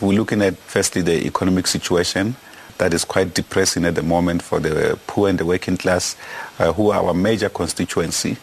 We're 0.00 0.16
looking 0.16 0.42
at 0.42 0.56
firstly 0.56 1.02
the 1.02 1.26
economic 1.26 1.66
situation 1.66 2.36
that 2.78 2.94
is 2.94 3.04
quite 3.04 3.34
depressing 3.34 3.84
at 3.84 3.96
the 3.96 4.02
moment 4.04 4.42
for 4.42 4.60
the 4.60 4.96
poor 5.08 5.28
and 5.28 5.36
the 5.36 5.44
working 5.44 5.76
class, 5.76 6.14
uh, 6.60 6.72
who 6.72 6.90
are 6.90 7.04
our 7.04 7.14
major 7.14 7.48
constituency. 7.48 8.36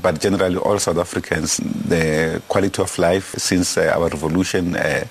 But 0.00 0.22
generally, 0.22 0.56
all 0.56 0.78
South 0.78 0.96
Africans, 0.96 1.58
the 1.58 2.40
quality 2.48 2.80
of 2.80 2.98
life 2.98 3.34
since 3.36 3.76
uh, 3.76 3.92
our 3.94 4.08
revolution 4.08 4.74
uh, 4.74 5.04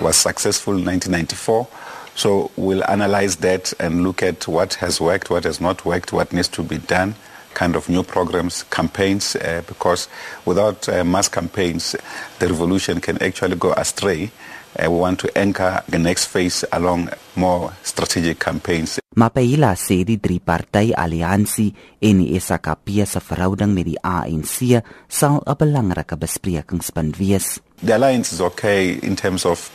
was 0.00 0.16
successful 0.16 0.78
in 0.78 0.86
1994. 0.86 1.68
So 2.14 2.50
we'll 2.56 2.84
analyze 2.84 3.36
that 3.36 3.74
and 3.78 4.04
look 4.04 4.22
at 4.22 4.48
what 4.48 4.72
has 4.74 5.02
worked, 5.02 5.28
what 5.28 5.44
has 5.44 5.60
not 5.60 5.84
worked, 5.84 6.14
what 6.14 6.32
needs 6.32 6.48
to 6.48 6.62
be 6.62 6.78
done, 6.78 7.14
kind 7.54 7.76
of 7.76 7.88
new 7.88 8.02
programs, 8.02 8.64
campaigns, 8.64 9.36
uh, 9.36 9.62
because 9.66 10.08
without 10.44 10.88
uh, 10.88 11.04
mass 11.04 11.28
campaigns, 11.28 11.96
the 12.38 12.48
revolution 12.48 13.00
can 13.00 13.22
actually 13.22 13.56
go 13.56 13.72
astray. 13.72 14.30
Uh, 14.78 14.90
we 14.90 14.96
want 14.96 15.18
to 15.20 15.38
anchor 15.38 15.82
the 15.88 15.98
next 15.98 16.26
phase 16.26 16.64
along 16.72 17.10
more 17.36 17.72
strategic 17.82 18.38
campaigns. 18.38 18.98
Mapaila 19.14 19.74
sê 19.76 19.98
die 20.08 20.16
drie 20.16 20.40
party 20.40 20.94
alliansie 20.96 21.74
en 22.00 22.22
die 22.22 22.40
SAKP 22.40 23.02
se 23.04 23.20
verhouding 23.20 23.74
met 23.76 23.84
die 23.84 23.98
ANC 24.00 24.80
sal 25.08 25.42
'n 25.44 25.56
belangrike 25.58 26.16
besprekingspunt 26.16 27.18
wees. 27.18 27.60
The 27.84 27.94
alliance 27.94 28.32
is 28.32 28.40
okay 28.40 28.98
in 29.02 29.16
terms 29.16 29.44
of 29.44 29.70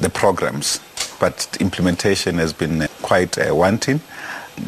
the 0.00 0.08
programs, 0.08 0.78
but 1.18 1.56
implementation 1.58 2.38
has 2.38 2.52
been 2.52 2.86
quite 3.02 3.36
uh, 3.38 3.54
wanting. 3.54 4.00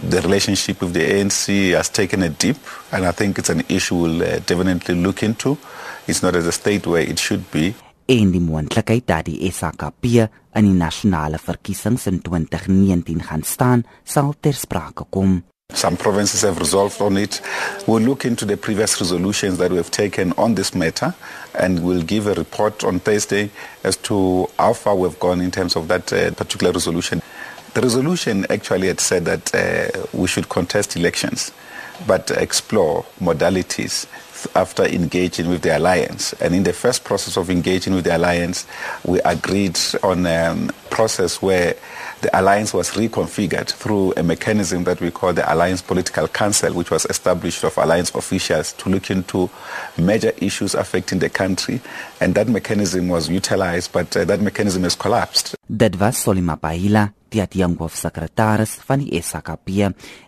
The 0.09 0.21
relationship 0.23 0.81
with 0.81 0.93
the 0.93 1.01
ANC 1.01 1.73
has 1.73 1.89
taken 1.89 2.23
a 2.23 2.29
dip, 2.29 2.57
and 2.93 3.05
I 3.07 3.13
think 3.13 3.39
it's 3.39 3.51
an 3.51 3.63
issue 3.69 3.97
we'll 3.97 4.23
uh, 4.23 4.39
definitely 4.41 4.95
look 4.95 5.23
into. 5.23 5.59
It's 6.07 6.23
not 6.23 6.35
at 6.37 6.45
the 6.45 6.53
state 6.53 6.87
where 6.87 7.03
it 7.03 7.19
should 7.19 7.51
be. 7.51 7.75
en 8.11 8.33
die 8.35 8.43
moontlikheid 8.43 9.07
dat 9.07 9.29
die 9.29 9.51
SAKP 9.55 10.07
in 10.59 10.67
die 10.67 10.75
nasionale 10.75 11.39
verkiesings 11.39 12.09
in 12.11 12.19
2019 12.27 13.23
gaan 13.23 13.45
staan, 13.47 13.85
sal 14.05 14.35
ter 14.41 14.55
sprake 14.55 15.07
kom. 15.11 15.45
Some 15.73 15.97
provinces 15.97 16.43
have 16.43 16.59
resolved 16.59 17.01
on 17.01 17.17
it. 17.17 17.41
We'll 17.87 18.03
look 18.03 18.25
into 18.25 18.45
the 18.45 18.57
previous 18.57 18.99
resolutions 18.99 19.59
that 19.59 19.71
we 19.71 19.77
have 19.77 19.91
taken 19.91 20.33
on 20.37 20.57
this 20.57 20.75
matter 20.75 21.15
and 21.55 21.85
we'll 21.85 22.03
give 22.03 22.27
a 22.27 22.35
report 22.35 22.83
on 22.83 22.99
Thursday 22.99 23.51
as 23.85 23.97
to 23.99 24.49
how 24.59 24.73
far 24.73 24.97
we've 24.97 25.19
gone 25.21 25.41
in 25.41 25.53
terms 25.53 25.77
of 25.77 25.87
that 25.87 26.13
uh, 26.13 26.33
particular 26.33 26.73
resolution. 26.73 27.23
The 27.73 27.83
resolution 27.83 28.47
actually 28.51 28.89
had 28.89 29.01
said 29.01 29.25
that 29.27 29.55
uh, 29.55 30.07
we 30.13 30.27
should 30.27 30.49
contest 30.49 30.97
elections 30.97 31.53
but 32.07 32.31
explore 32.33 33.05
modalities 33.21 34.07
after 34.57 34.85
engaging 34.85 35.49
with 35.49 35.63
the 35.63 35.77
alliance. 35.77 36.33
And 36.35 36.55
in 36.55 36.63
the 36.63 36.73
first 36.73 37.05
process 37.05 37.37
of 37.37 37.51
engaging 37.51 37.95
with 37.95 38.05
the 38.05 38.17
alliance, 38.17 38.67
we 39.05 39.21
agreed 39.21 39.79
on 40.03 40.25
a 40.25 40.69
process 40.89 41.43
where 41.43 41.77
the 42.23 42.39
alliance 42.39 42.73
was 42.73 42.91
reconfigured 42.93 43.71
through 43.71 44.15
a 44.17 44.23
mechanism 44.23 44.85
that 44.85 45.01
we 45.01 45.11
call 45.11 45.33
the 45.33 45.53
Alliance 45.53 45.83
Political 45.83 46.29
Council, 46.29 46.73
which 46.75 46.91
was 46.91 47.07
established 47.07 47.65
of 47.65 47.77
alliance 47.79 48.15
officials 48.15 48.73
to 48.75 48.89
look 48.89 49.11
into 49.11 49.51
major 49.97 50.33
issues 50.39 50.75
affecting 50.75 51.19
the 51.19 51.31
country. 51.31 51.81
And 52.21 52.35
that 52.35 52.49
mechanism 52.49 53.09
was 53.09 53.29
utilized, 53.29 53.93
but 53.93 54.15
uh, 54.17 54.25
that 54.25 54.41
mechanism 54.41 54.83
has 54.85 54.95
collapsed. 54.95 55.55
Dit 55.75 55.97
was 55.97 56.17
Solima 56.17 56.59
Paila, 56.59 57.13
die 57.33 57.43
adjunkhoofsekretaris 57.43 58.77
van 58.87 59.03
die 59.05 59.21
SAKP. 59.23 59.71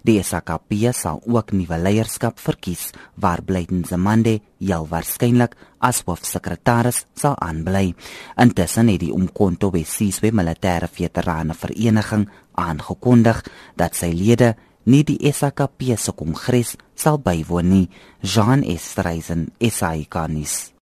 Die 0.06 0.18
SAKP 0.22 0.74
sal 0.94 1.20
ook 1.26 1.52
nuwe 1.52 1.78
leierskap 1.78 2.40
verkies, 2.40 2.90
waar 3.14 3.42
Blyden 3.42 3.84
Zamande 3.84 4.40
heel 4.62 4.86
waarskynlik 4.88 5.56
as 5.82 6.02
hoofsekretaris 6.06 7.04
sal 7.18 7.36
aanbly. 7.38 7.94
Intussen 8.38 8.88
het 8.92 9.02
die 9.02 9.12
Umkhonto 9.12 9.70
we 9.70 9.84
Sizwe 9.84 10.32
militêre 10.32 10.88
veterane 10.88 11.54
vereniging 11.54 12.28
aangekondig 12.54 13.42
dat 13.76 13.96
sy 13.98 14.12
lede 14.14 14.54
nie 14.84 15.04
die 15.06 15.32
SAKP 15.32 15.94
se 15.96 16.12
kongres 16.12 16.76
sal 16.94 17.18
bywoon 17.18 17.68
nie. 17.70 17.88
Jean 18.22 18.62
Estreisen, 18.62 19.50
SAICanis. 19.58 20.72